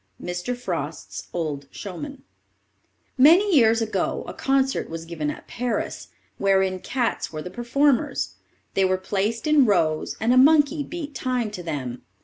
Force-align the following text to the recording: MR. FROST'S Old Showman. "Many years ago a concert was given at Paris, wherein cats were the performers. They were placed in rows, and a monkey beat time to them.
MR. 0.19 0.57
FROST'S 0.57 1.27
Old 1.31 1.67
Showman. 1.69 2.23
"Many 3.19 3.55
years 3.55 3.83
ago 3.83 4.23
a 4.27 4.33
concert 4.33 4.89
was 4.89 5.05
given 5.05 5.29
at 5.29 5.47
Paris, 5.47 6.07
wherein 6.39 6.79
cats 6.79 7.31
were 7.31 7.43
the 7.43 7.51
performers. 7.51 8.33
They 8.73 8.83
were 8.83 8.97
placed 8.97 9.45
in 9.45 9.67
rows, 9.67 10.17
and 10.19 10.33
a 10.33 10.37
monkey 10.37 10.81
beat 10.81 11.13
time 11.13 11.51
to 11.51 11.61
them. 11.61 12.01